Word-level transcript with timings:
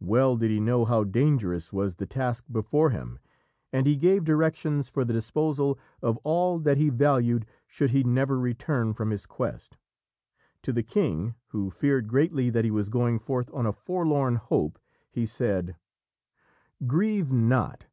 Well 0.00 0.38
did 0.38 0.50
he 0.50 0.58
know 0.58 0.86
how 0.86 1.04
dangerous 1.04 1.70
was 1.70 1.96
the 1.96 2.06
task 2.06 2.46
before 2.50 2.88
him, 2.88 3.18
and 3.74 3.86
he 3.86 3.94
gave 3.98 4.24
directions 4.24 4.88
for 4.88 5.04
the 5.04 5.12
disposal 5.12 5.78
of 6.00 6.16
all 6.24 6.58
that 6.60 6.78
he 6.78 6.88
valued 6.88 7.44
should 7.66 7.90
he 7.90 8.02
never 8.02 8.40
return 8.40 8.94
from 8.94 9.10
his 9.10 9.26
quest. 9.26 9.76
To 10.62 10.72
the 10.72 10.82
King, 10.82 11.34
who 11.48 11.68
feared 11.70 12.08
greatly 12.08 12.48
that 12.48 12.64
he 12.64 12.70
was 12.70 12.88
going 12.88 13.18
forth 13.18 13.50
on 13.52 13.66
a 13.66 13.72
forlorn 13.74 14.36
hope, 14.36 14.78
he 15.10 15.26
said: 15.26 15.76
"Grieve 16.86 17.30
not!... 17.30 17.84